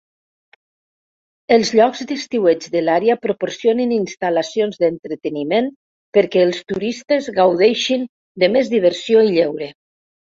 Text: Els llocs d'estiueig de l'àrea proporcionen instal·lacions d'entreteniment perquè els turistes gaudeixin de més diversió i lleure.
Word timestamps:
Els 1.55 1.71
llocs 1.79 1.99
d'estiueig 2.11 2.63
de 2.75 2.79
l'àrea 2.85 3.15
proporcionen 3.25 3.93
instal·lacions 3.97 4.81
d'entreteniment 4.83 5.67
perquè 6.19 6.41
els 6.47 6.63
turistes 6.73 7.29
gaudeixin 7.37 8.09
de 8.45 8.51
més 8.57 8.73
diversió 8.73 9.23
i 9.27 9.31
lleure. 9.37 9.69